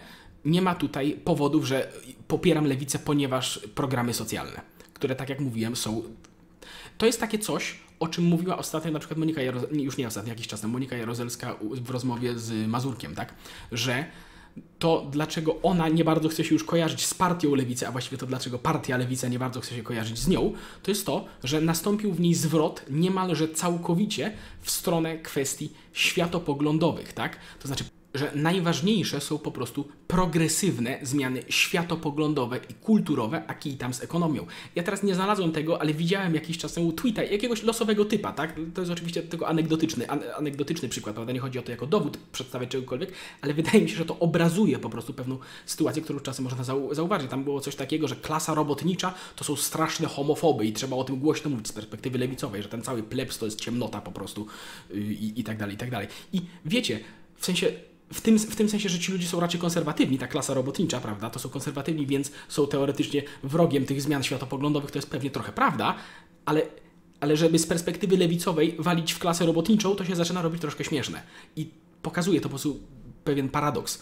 nie 0.46 0.62
ma 0.62 0.76
tutaj 0.76 1.12
powodów, 1.12 1.66
że 1.66 1.92
popieram 2.28 2.66
lewicę, 2.66 3.00
ponieważ 3.00 3.60
programy 3.76 4.14
socjalne, 4.14 4.62
które 4.94 5.16
tak 5.16 5.30
jak 5.30 5.40
mówiłem 5.40 5.76
są... 5.76 6.04
To 6.98 7.06
jest 7.06 7.20
takie 7.20 7.40
coś, 7.40 7.80
o 8.00 8.08
czym 8.08 8.24
mówiła 8.24 8.58
ostatnio 8.58 8.92
na 8.92 9.00
przykład 9.00 9.18
Monika 9.18 9.42
Jarozelska, 9.42 9.76
już 9.76 9.98
nie 9.98 10.08
ostatnio, 10.08 10.30
jakiś 10.30 10.48
czas 10.48 10.62
temu, 10.62 10.74
Monika 10.74 10.98
Jarozelska 10.98 11.56
w 11.62 11.90
rozmowie 11.90 12.40
z 12.40 12.68
Mazurkiem, 12.68 13.16
tak, 13.16 13.34
że 13.72 14.06
to 14.80 15.08
dlaczego 15.12 15.56
ona 15.64 15.90
nie 15.90 16.04
bardzo 16.04 16.30
chce 16.30 16.44
się 16.44 16.56
już 16.56 16.64
kojarzyć 16.64 17.06
z 17.06 17.14
partią 17.14 17.56
lewicy, 17.56 17.88
a 17.88 17.92
właściwie 17.92 18.18
to 18.18 18.26
dlaczego 18.26 18.60
partia 18.60 18.98
lewica 18.98 19.28
nie 19.28 19.40
bardzo 19.40 19.62
chce 19.62 19.76
się 19.76 19.84
kojarzyć 19.84 20.18
z 20.18 20.28
nią, 20.28 20.54
to 20.84 20.92
jest 20.92 21.06
to, 21.06 21.26
że 21.44 21.62
nastąpił 21.62 22.14
w 22.14 22.20
niej 22.20 22.34
zwrot 22.34 22.86
niemalże 22.90 23.48
całkowicie 23.48 24.32
w 24.62 24.72
stronę 24.72 25.18
kwestii 25.18 25.70
światopoglądowych, 25.94 27.14
tak? 27.14 27.38
To 27.60 27.68
znaczy 27.68 27.84
że 28.14 28.32
najważniejsze 28.36 29.22
są 29.22 29.38
po 29.38 29.52
prostu 29.52 29.88
progresywne 30.08 31.00
zmiany 31.02 31.44
światopoglądowe 31.50 32.60
i 32.70 32.74
kulturowe, 32.74 33.44
a 33.48 33.54
kij 33.54 33.78
tam 33.78 33.94
z 33.94 34.04
ekonomią. 34.04 34.46
Ja 34.76 34.84
teraz 34.84 35.04
nie 35.04 35.16
znalazłem 35.16 35.52
tego, 35.52 35.82
ale 35.82 35.94
widziałem 35.94 36.36
jakiś 36.36 36.58
czas 36.58 36.74
temu 36.74 36.92
tweeta 36.92 37.24
jakiegoś 37.24 37.64
losowego 37.64 38.06
typa, 38.06 38.32
tak? 38.32 38.56
To 38.74 38.82
jest 38.82 38.92
oczywiście 38.92 39.22
tylko 39.24 39.48
anegdotyczny, 39.48 40.10
an 40.10 40.20
anegdotyczny 40.38 40.90
przykład, 40.90 41.16
prawda? 41.16 41.34
Nie 41.34 41.40
chodzi 41.40 41.60
o 41.60 41.62
to 41.62 41.72
jako 41.72 41.88
dowód 41.88 42.18
przedstawiać 42.18 42.70
czegokolwiek, 42.70 43.12
ale 43.42 43.54
wydaje 43.54 43.82
mi 43.82 43.90
się, 43.90 43.96
że 43.96 44.06
to 44.06 44.20
obrazuje 44.20 44.80
po 44.80 44.90
prostu 44.90 45.14
pewną 45.14 45.38
sytuację, 45.66 46.02
którą 46.02 46.20
czasem 46.20 46.44
można 46.44 46.64
zau 46.64 46.94
zauważyć. 46.94 47.30
Tam 47.30 47.44
było 47.44 47.62
coś 47.62 47.76
takiego, 47.76 48.08
że 48.08 48.16
klasa 48.16 48.54
robotnicza 48.54 49.14
to 49.36 49.44
są 49.44 49.56
straszne 49.56 50.08
homofoby 50.08 50.66
i 50.66 50.74
trzeba 50.74 50.98
o 50.98 51.04
tym 51.04 51.20
głośno 51.20 51.50
mówić 51.50 51.68
z 51.68 51.74
perspektywy 51.74 52.18
lewicowej, 52.18 52.64
że 52.64 52.70
ten 52.70 52.82
cały 52.82 53.04
plebs 53.04 53.38
to 53.38 53.46
jest 53.46 53.62
ciemnota 53.62 54.02
po 54.02 54.12
prostu 54.12 54.48
yy, 54.90 55.00
i, 55.02 55.40
i 55.40 55.44
tak 55.44 55.58
dalej, 55.58 55.76
i 55.76 55.78
tak 55.78 55.92
dalej. 55.92 56.08
I 56.34 56.42
wiecie, 56.66 57.00
w 57.38 57.46
sensie 57.46 57.72
w 58.14 58.22
tym, 58.22 58.40
w 58.40 58.56
tym 58.56 58.70
sensie, 58.70 58.90
że 58.90 59.00
ci 59.00 59.12
ludzie 59.12 59.28
są 59.28 59.40
raczej 59.40 59.60
konserwatywni, 59.60 60.18
ta 60.18 60.28
klasa 60.28 60.54
robotnicza, 60.54 61.00
prawda? 61.00 61.30
To 61.30 61.40
są 61.40 61.50
konserwatywni, 61.50 62.08
więc 62.08 62.32
są 62.48 62.68
teoretycznie 62.68 63.24
wrogiem 63.44 63.86
tych 63.86 64.02
zmian 64.02 64.24
światopoglądowych, 64.24 64.92
to 64.92 64.98
jest 64.98 65.10
pewnie 65.10 65.30
trochę 65.30 65.52
prawda, 65.52 65.96
ale, 66.46 66.62
ale 67.20 67.38
żeby 67.38 67.60
z 67.60 67.68
perspektywy 67.68 68.18
lewicowej 68.18 68.76
walić 68.80 69.14
w 69.14 69.20
klasę 69.20 69.46
robotniczą, 69.46 69.96
to 69.96 70.06
się 70.06 70.16
zaczyna 70.16 70.42
robić 70.42 70.62
troszkę 70.62 70.84
śmieszne. 70.84 71.22
I 71.56 71.70
pokazuje 72.02 72.40
to 72.42 72.44
po 72.44 72.50
prostu 72.50 72.80
pewien 73.24 73.50
paradoks. 73.50 74.02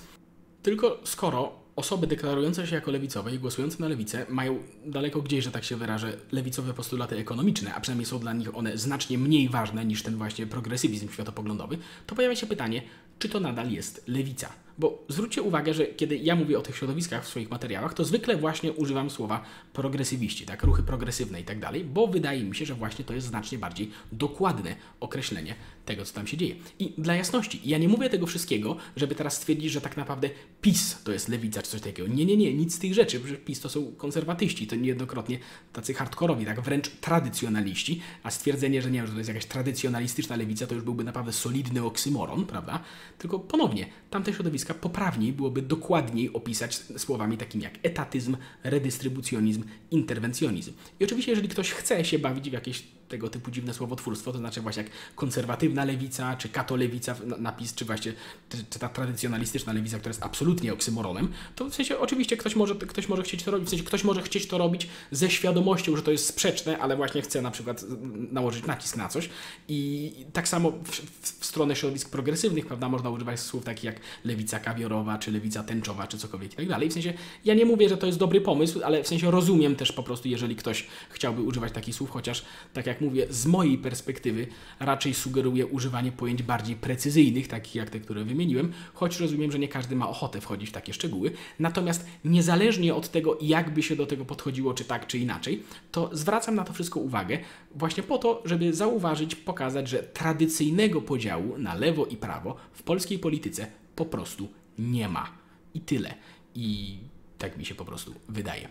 Tylko 0.62 1.00
skoro 1.04 1.67
osoby 1.78 2.08
deklarujące 2.08 2.68
się 2.68 2.76
jako 2.76 2.92
lewicowe 2.92 3.36
i 3.36 3.40
głosujące 3.40 3.78
na 3.80 3.88
lewicę 3.88 4.26
mają 4.30 4.60
daleko 4.86 5.22
gdzieś, 5.22 5.44
że 5.44 5.52
tak 5.52 5.64
się 5.64 5.76
wyrażę, 5.76 6.18
lewicowe 6.32 6.74
postulaty 6.74 7.18
ekonomiczne, 7.18 7.74
a 7.76 7.80
przynajmniej 7.80 8.06
są 8.06 8.20
dla 8.20 8.34
nich 8.34 8.58
one 8.58 8.78
znacznie 8.78 9.18
mniej 9.18 9.50
ważne 9.50 9.86
niż 9.86 10.04
ten 10.04 10.18
właśnie 10.18 10.48
progresywizm 10.48 11.10
światopoglądowy, 11.10 11.78
to 12.08 12.16
pojawia 12.16 12.36
się 12.36 12.48
pytanie, 12.48 12.82
czy 13.20 13.30
to 13.30 13.40
nadal 13.40 13.72
jest 13.72 14.04
lewica. 14.08 14.50
Bo 14.78 15.04
zwróćcie 15.10 15.42
uwagę, 15.42 15.74
że 15.74 15.86
kiedy 15.86 16.18
ja 16.18 16.36
mówię 16.36 16.60
o 16.60 16.62
tych 16.62 16.78
środowiskach 16.78 17.24
w 17.24 17.28
swoich 17.28 17.50
materiałach, 17.50 17.94
to 17.94 18.06
zwykle 18.06 18.38
właśnie 18.38 18.74
używam 18.74 19.10
słowa 19.10 19.44
progresywiści, 19.74 20.46
tak, 20.46 20.64
ruchy 20.64 20.84
progresywne 20.84 21.42
i 21.42 21.44
tak 21.44 21.60
dalej, 21.60 21.84
bo 21.84 22.08
wydaje 22.08 22.44
mi 22.44 22.56
się, 22.56 22.66
że 22.66 22.76
właśnie 22.76 23.06
to 23.06 23.14
jest 23.14 23.28
znacznie 23.28 23.58
bardziej 23.58 23.92
dokładne 24.12 24.76
określenie 25.00 25.56
tego, 25.88 26.06
co 26.06 26.14
tam 26.14 26.28
się 26.28 26.38
dzieje. 26.38 26.56
I 26.80 26.94
dla 26.98 27.16
jasności, 27.16 27.62
ja 27.66 27.78
nie 27.78 27.88
mówię 27.88 28.10
tego 28.10 28.26
wszystkiego, 28.26 28.78
żeby 28.96 29.16
teraz 29.16 29.36
stwierdzić, 29.36 29.72
że 29.72 29.82
tak 29.82 29.98
naprawdę 29.98 30.30
PiS 30.62 30.98
to 31.04 31.12
jest 31.12 31.30
lewica 31.30 31.62
czy 31.62 31.70
coś 31.70 31.82
takiego. 31.82 32.08
Nie, 32.08 32.26
nie, 32.26 32.38
nie, 32.38 32.54
nic 32.54 32.76
z 32.76 32.80
tych 32.80 32.94
rzeczy, 32.94 33.22
że 33.26 33.36
PiS 33.36 33.60
to 33.60 33.70
są 33.70 33.92
konserwatyści, 33.98 34.68
to 34.68 34.76
niejednokrotnie 34.76 35.40
tacy 35.74 35.94
hardkorowi, 35.94 36.46
tak, 36.46 36.62
wręcz 36.62 36.90
tradycjonaliści, 36.90 38.02
a 38.24 38.32
stwierdzenie, 38.32 38.82
że 38.82 38.92
nie 38.92 39.08
że 39.08 39.12
to 39.12 39.18
jest 39.18 39.28
jakaś 39.28 39.46
tradycjonalistyczna 39.46 40.36
lewica, 40.36 40.68
to 40.68 40.76
już 40.76 40.84
byłby 40.84 41.04
naprawdę 41.04 41.34
solidny 41.34 41.84
oksymoron, 41.84 42.46
prawda? 42.46 42.84
Tylko 43.18 43.40
ponownie, 43.40 43.86
tamte 44.10 44.34
środowiska 44.34 44.74
poprawniej 44.74 45.34
byłoby 45.34 45.62
dokładniej 45.62 46.34
opisać 46.34 46.76
słowami 46.76 47.38
takimi 47.38 47.64
jak 47.64 47.74
etatyzm, 47.84 48.38
redystrybucjonizm, 48.64 49.64
interwencjonizm. 49.92 50.74
I 51.00 51.04
oczywiście, 51.04 51.32
jeżeli 51.32 51.50
ktoś 51.50 51.72
chce 51.72 52.06
się 52.06 52.20
bawić 52.20 52.50
w 52.50 52.54
jakieś 52.54 52.84
tego 53.10 53.30
typu 53.30 53.52
dziwne 53.52 53.74
słowotwórstwo, 53.74 54.32
to 54.32 54.38
znaczy 54.38 54.62
właśnie 54.62 54.84
jak 54.84 54.92
konserwatywna 55.16 55.86
lewica, 55.86 56.36
czy 56.36 56.50
katolewica 56.50 57.16
napis, 57.40 57.74
czy 57.74 57.86
właśnie 57.86 58.14
czy, 58.50 58.58
czy 58.70 58.80
ta 58.80 58.90
tradycjonalistyczna 58.90 59.74
lewica, 59.74 59.98
która 59.98 60.10
jest 60.10 60.24
absolutnie 60.24 60.74
oksymoronem, 60.74 61.32
to 61.56 61.66
w 61.70 61.76
sensie 61.76 62.00
oczywiście 62.00 62.38
ktoś 62.38 62.56
może, 62.56 62.76
ktoś 62.76 63.08
może 63.08 63.24
chcieć 63.24 63.44
to 63.44 63.52
robić, 63.52 63.68
w 63.68 63.70
sensie 63.70 63.86
ktoś 63.86 64.04
może 64.04 64.22
chcieć 64.22 64.48
to 64.48 64.58
robić 64.58 64.88
ze 65.12 65.30
świadomością, 65.30 65.96
że 65.96 66.02
to 66.02 66.12
jest 66.12 66.26
sprzeczne, 66.26 66.80
ale 66.80 66.96
właśnie 66.96 67.22
chce 67.22 67.42
na 67.42 67.52
przykład 67.52 67.86
nałożyć 68.32 68.66
nacisk 68.66 68.98
na 68.98 69.10
coś 69.10 69.30
i 69.68 70.12
tak 70.34 70.48
samo 70.48 70.72
w, 70.72 70.90
w, 70.92 71.40
w 71.40 71.46
stronę 71.46 71.76
środowisk 71.76 72.10
progresywnych, 72.10 72.66
prawda, 72.66 72.90
można 72.90 73.10
używać 73.10 73.40
słów 73.40 73.64
takich 73.64 73.84
jak 73.84 74.00
lewica 74.24 74.60
kawiorowa, 74.60 75.18
czy 75.18 75.32
lewica 75.32 75.64
tęczowa, 75.64 76.08
czy 76.08 76.18
cokolwiek 76.18 76.54
i 76.54 76.56
tak 76.56 76.68
dalej. 76.68 76.90
W 76.90 76.94
sensie 76.94 77.14
ja 77.46 77.54
nie 77.54 77.66
mówię, 77.66 77.90
że 77.90 77.98
to 77.98 78.08
jest 78.08 78.20
dobry 78.20 78.42
pomysł, 78.42 78.80
ale 78.84 79.04
w 79.04 79.08
sensie 79.08 79.32
rozumiem 79.32 79.76
też 79.76 79.92
po 79.92 80.04
prostu, 80.04 80.28
jeżeli 80.28 80.56
ktoś 80.56 80.88
chciałby 81.10 81.42
używać 81.42 81.74
takich 81.74 81.96
słów, 81.96 82.12
chociaż 82.12 82.46
tak 82.74 82.86
jak 82.86 82.97
mówię, 83.02 83.28
z 83.30 83.46
mojej 83.46 83.78
perspektywy 83.78 84.48
raczej 84.80 85.14
sugeruję 85.14 85.66
używanie 85.66 86.12
pojęć 86.12 86.44
bardziej 86.44 86.76
precyzyjnych, 86.76 87.48
takich 87.48 87.76
jak 87.76 87.90
te, 87.90 88.00
które 88.00 88.24
wymieniłem, 88.24 88.72
choć 88.94 89.20
rozumiem, 89.20 89.52
że 89.52 89.60
nie 89.60 89.68
każdy 89.68 89.96
ma 89.96 90.10
ochotę 90.10 90.42
wchodzić 90.42 90.70
w 90.70 90.74
takie 90.74 90.94
szczegóły. 90.94 91.32
Natomiast 91.60 92.06
niezależnie 92.26 92.96
od 92.96 93.12
tego, 93.12 93.38
jakby 93.42 93.84
się 93.84 93.96
do 93.96 94.06
tego 94.06 94.26
podchodziło, 94.26 94.74
czy 94.74 94.86
tak, 94.86 95.08
czy 95.08 95.18
inaczej, 95.18 95.64
to 95.92 96.10
zwracam 96.14 96.56
na 96.56 96.64
to 96.64 96.74
wszystko 96.74 97.00
uwagę 97.00 97.40
właśnie 97.76 98.04
po 98.04 98.18
to, 98.18 98.42
żeby 98.46 98.74
zauważyć, 98.74 99.36
pokazać, 99.36 99.90
że 99.90 100.04
tradycyjnego 100.04 101.02
podziału 101.02 101.58
na 101.58 101.74
lewo 101.74 102.06
i 102.06 102.18
prawo 102.18 102.56
w 102.74 102.84
polskiej 102.84 103.20
polityce 103.20 103.68
po 103.96 104.06
prostu 104.06 104.48
nie 104.80 105.10
ma. 105.10 105.30
I 105.74 105.82
tyle. 105.82 106.14
I 106.56 106.98
tak 107.38 107.58
mi 107.58 107.66
się 107.66 107.76
po 107.76 107.86
prostu 107.86 108.14
wydaje. 108.30 108.70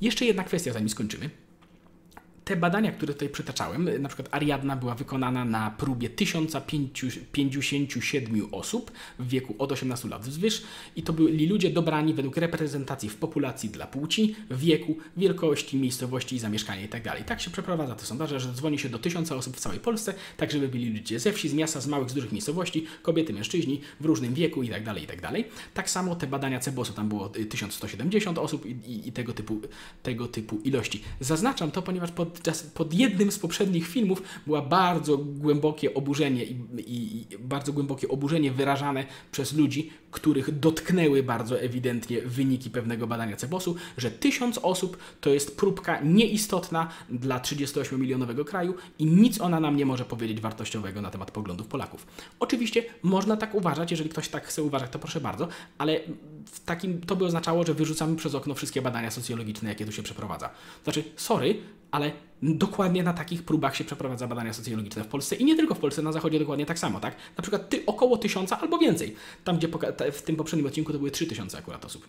Jeszcze 0.00 0.24
jedna 0.24 0.44
kwestia, 0.44 0.72
zanim 0.72 0.88
skończymy 0.88 1.30
te 2.44 2.56
badania, 2.56 2.92
które 2.92 3.12
tutaj 3.12 3.28
przytaczałem, 3.28 4.02
na 4.02 4.08
przykład 4.08 4.28
Ariadna 4.30 4.76
była 4.76 4.94
wykonana 4.94 5.44
na 5.44 5.70
próbie 5.70 6.10
1057 6.10 8.48
osób 8.52 8.92
w 9.18 9.28
wieku 9.28 9.54
od 9.58 9.72
18 9.72 10.08
lat 10.08 10.22
wzwyż 10.22 10.62
i 10.96 11.02
to 11.02 11.12
byli 11.12 11.46
ludzie 11.46 11.70
dobrani 11.70 12.14
według 12.14 12.36
reprezentacji 12.36 13.08
w 13.08 13.16
populacji 13.16 13.70
dla 13.70 13.86
płci, 13.86 14.36
wieku, 14.50 14.96
wielkości, 15.16 15.76
miejscowości 15.76 16.38
zamieszkania 16.38 16.82
itd. 16.82 17.10
Tak, 17.10 17.24
tak 17.24 17.40
się 17.40 17.50
przeprowadza 17.50 17.94
te 17.94 18.04
sondaże, 18.04 18.40
że 18.40 18.52
dzwoni 18.52 18.78
się 18.78 18.88
do 18.88 18.98
tysiąca 18.98 19.36
osób 19.36 19.56
w 19.56 19.60
całej 19.60 19.80
Polsce, 19.80 20.14
tak 20.36 20.50
żeby 20.50 20.68
byli 20.68 20.90
ludzie 20.90 21.18
ze 21.18 21.32
wsi, 21.32 21.48
z 21.48 21.54
miasta, 21.54 21.80
z 21.80 21.86
małych, 21.86 22.10
z 22.10 22.14
dużych 22.14 22.32
miejscowości, 22.32 22.86
kobiety, 23.02 23.32
mężczyźni 23.32 23.80
w 24.00 24.04
różnym 24.04 24.34
wieku 24.34 24.62
itd. 24.62 24.84
Tak 24.84 25.00
itd. 25.00 25.22
Tak, 25.22 25.32
tak 25.74 25.90
samo 25.90 26.16
te 26.16 26.26
badania 26.26 26.60
Cebosu, 26.60 26.92
tam 26.92 27.08
było 27.08 27.28
1170 27.28 28.38
osób 28.38 28.66
i, 28.66 28.70
i, 28.70 29.08
i 29.08 29.12
tego, 29.12 29.32
typu, 29.32 29.60
tego 30.02 30.28
typu 30.28 30.60
ilości. 30.64 31.02
Zaznaczam 31.20 31.70
to, 31.70 31.82
ponieważ 31.82 32.12
pod 32.12 32.33
podczas, 32.34 32.62
pod 32.62 32.94
jednym 32.94 33.32
z 33.32 33.38
poprzednich 33.38 33.88
filmów 33.88 34.22
była 34.46 34.62
bardzo 34.62 35.18
głębokie 35.18 35.94
oburzenie 35.94 36.44
i, 36.44 36.56
i, 36.76 37.26
i, 37.32 37.38
bardzo 37.38 37.72
głębokie 37.72 38.08
oburzenie 38.08 38.50
wyrażane 38.52 39.06
przez 39.32 39.52
ludzi, 39.52 39.90
których 40.14 40.58
dotknęły 40.58 41.22
bardzo 41.22 41.60
ewidentnie 41.60 42.22
wyniki 42.22 42.70
pewnego 42.70 43.06
badania 43.06 43.36
Cebosu, 43.36 43.76
że 43.96 44.10
tysiąc 44.10 44.58
osób 44.58 44.96
to 45.20 45.30
jest 45.30 45.56
próbka 45.56 46.00
nieistotna 46.00 46.88
dla 47.10 47.38
38-milionowego 47.38 48.44
kraju 48.44 48.74
i 48.98 49.06
nic 49.06 49.40
ona 49.40 49.60
nam 49.60 49.76
nie 49.76 49.86
może 49.86 50.04
powiedzieć 50.04 50.40
wartościowego 50.40 51.02
na 51.02 51.10
temat 51.10 51.30
poglądów 51.30 51.66
Polaków. 51.66 52.06
Oczywiście 52.40 52.84
można 53.02 53.36
tak 53.36 53.54
uważać, 53.54 53.90
jeżeli 53.90 54.10
ktoś 54.10 54.28
tak 54.28 54.46
chce 54.46 54.62
uważać, 54.62 54.90
to 54.90 54.98
proszę 54.98 55.20
bardzo, 55.20 55.48
ale 55.78 56.00
w 56.52 56.60
takim 56.64 57.00
to 57.00 57.16
by 57.16 57.24
oznaczało, 57.24 57.66
że 57.66 57.74
wyrzucamy 57.74 58.16
przez 58.16 58.34
okno 58.34 58.54
wszystkie 58.54 58.82
badania 58.82 59.10
socjologiczne, 59.10 59.68
jakie 59.68 59.86
tu 59.86 59.92
się 59.92 60.02
przeprowadza. 60.02 60.50
Znaczy, 60.84 61.04
sorry, 61.16 61.60
ale 61.90 62.12
dokładnie 62.44 63.02
na 63.02 63.12
takich 63.12 63.42
próbach 63.42 63.76
się 63.76 63.84
przeprowadza 63.84 64.26
badania 64.26 64.52
socjologiczne 64.52 65.04
w 65.04 65.06
Polsce 65.06 65.36
i 65.36 65.44
nie 65.44 65.56
tylko 65.56 65.74
w 65.74 65.78
Polsce, 65.78 66.02
na 66.02 66.12
Zachodzie 66.12 66.38
dokładnie 66.38 66.66
tak 66.66 66.78
samo, 66.78 67.00
tak? 67.00 67.16
Na 67.36 67.42
przykład 67.42 67.68
ty, 67.68 67.86
około 67.86 68.16
tysiąca 68.16 68.60
albo 68.60 68.78
więcej. 68.78 69.14
Tam, 69.44 69.58
gdzie 69.58 69.68
w 70.12 70.22
tym 70.22 70.36
poprzednim 70.36 70.66
odcinku 70.66 70.92
to 70.92 70.98
były 70.98 71.10
trzy 71.10 71.26
tysiące 71.26 71.58
akurat 71.58 71.84
osób 71.84 72.08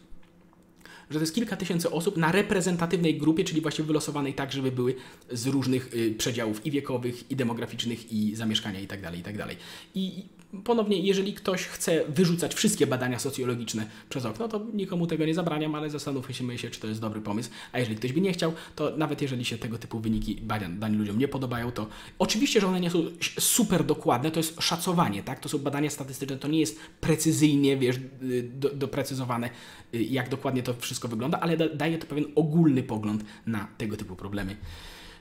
że 1.10 1.20
to 1.20 1.24
jest 1.24 1.36
kilka 1.36 1.56
tysięcy 1.56 1.92
osób 1.92 2.18
na 2.18 2.32
reprezentatywnej 2.32 3.18
grupie, 3.18 3.44
czyli 3.44 3.62
właśnie 3.62 3.86
wylosowanej 3.86 4.34
tak, 4.34 4.52
żeby 4.52 4.72
były 4.72 4.96
z 5.32 5.48
różnych 5.48 5.94
y, 5.94 6.16
przedziałów 6.18 6.66
i 6.66 6.72
wiekowych, 6.72 7.32
i 7.32 7.36
demograficznych, 7.36 8.12
i 8.12 8.36
zamieszkania 8.36 8.80
itd. 8.80 9.04
Tak 9.04 9.18
itd. 9.18 9.44
Tak 9.44 9.58
I 9.96 10.26
ponownie, 10.64 11.00
jeżeli 11.00 11.34
ktoś 11.34 11.64
chce 11.64 12.04
wyrzucać 12.10 12.54
wszystkie 12.54 12.88
badania 12.88 13.20
socjologiczne 13.20 13.88
przez 14.10 14.26
okno, 14.26 14.48
to 14.48 14.62
nikomu 14.74 15.08
tego 15.08 15.26
nie 15.26 15.34
zabraniam, 15.34 15.76
ale 15.76 15.90
zastanówmy 15.90 16.58
się, 16.58 16.70
czy 16.70 16.80
to 16.80 16.88
jest 16.88 17.02
dobry 17.02 17.22
pomysł. 17.22 17.50
A 17.72 17.80
jeżeli 17.80 17.98
ktoś 17.98 18.14
by 18.14 18.22
nie 18.22 18.34
chciał, 18.34 18.54
to 18.76 18.98
nawet 18.98 19.22
jeżeli 19.22 19.46
się 19.46 19.58
tego 19.58 19.78
typu 19.78 20.00
wyniki 20.00 20.36
badań 20.42 20.96
ludziom 20.96 21.20
nie 21.20 21.28
podobają, 21.28 21.72
to 21.72 21.88
oczywiście, 22.20 22.62
że 22.62 22.68
one 22.68 22.80
nie 22.80 22.90
są 22.90 23.04
super 23.40 23.84
dokładne, 23.84 24.32
to 24.32 24.40
jest 24.40 24.62
szacowanie, 24.62 25.24
tak? 25.24 25.40
To 25.40 25.50
są 25.50 25.58
badania 25.58 25.90
statystyczne, 25.90 26.38
to 26.38 26.48
nie 26.48 26.60
jest 26.60 26.80
precyzyjnie, 27.02 27.78
wiesz, 27.78 27.96
do, 28.44 28.70
doprecyzowane, 28.70 29.50
jak 29.94 30.30
dokładnie 30.30 30.64
to 30.64 30.74
wszystko 30.74 31.08
wygląda, 31.08 31.40
ale 31.40 31.58
da, 31.58 31.70
daje 31.70 31.98
to 31.98 32.08
pewien 32.08 32.26
ogólny 32.36 32.84
pogląd 32.84 33.26
na 33.46 33.68
tego 33.78 33.98
typu 33.98 34.16
problemy. 34.16 34.56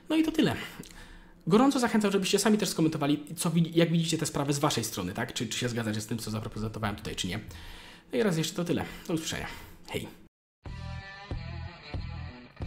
No 0.09 0.15
i 0.15 0.23
to 0.23 0.31
tyle. 0.31 0.55
Gorąco 1.47 1.79
zachęcam, 1.79 2.11
żebyście 2.11 2.39
sami 2.39 2.57
też 2.57 2.69
skomentowali, 2.69 3.23
co, 3.35 3.51
jak 3.73 3.91
widzicie 3.91 4.17
te 4.17 4.25
sprawy 4.25 4.53
z 4.53 4.59
Waszej 4.59 4.83
strony, 4.83 5.13
tak? 5.13 5.33
Czy, 5.33 5.47
czy 5.47 5.59
się 5.59 5.69
zgadzacie 5.69 6.01
z 6.01 6.07
tym, 6.07 6.17
co 6.17 6.31
zaprezentowałem 6.31 6.95
tutaj, 6.95 7.15
czy 7.15 7.27
nie. 7.27 7.39
No 8.13 8.19
i 8.19 8.23
raz 8.23 8.37
jeszcze 8.37 8.55
to 8.55 8.63
tyle. 8.63 8.85
Do 9.07 9.13
usłyszenia. 9.13 9.47
Hej. 9.87 10.07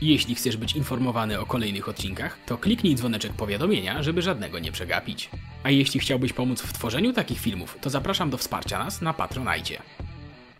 Jeśli 0.01 0.35
chcesz 0.35 0.57
być 0.57 0.77
informowany 0.77 1.41
o 1.41 1.47
kolejnych 1.47 1.89
odcinkach, 1.89 2.39
to 2.47 2.59
kliknij 2.59 2.95
dzwoneczek 2.95 3.33
powiadomienia, 3.33 4.03
żeby 4.03 4.23
żadnego 4.23 4.59
nie 4.59 4.73
przegapić. 4.73 5.31
A 5.63 5.71
jeśli 5.71 6.01
chciałbyś 6.01 6.33
pomóc 6.33 6.63
w 6.63 6.73
tworzeniu 6.73 7.13
takich 7.13 7.41
filmów, 7.41 7.77
to 7.81 7.91
zapraszam 7.91 8.31
do 8.31 8.39
wsparcia 8.39 8.79
nas 8.79 9.03
na 9.03 9.13
Patronajcie. 9.13 9.83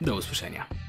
Do 0.01 0.17
usłyszenia. 0.17 0.88